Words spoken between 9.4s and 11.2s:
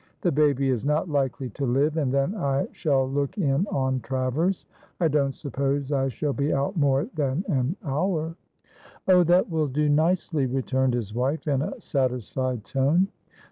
will do nicely," returned his